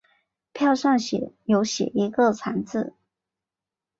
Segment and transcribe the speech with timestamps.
[0.51, 0.97] 票上
[1.45, 2.95] 有写一个惨字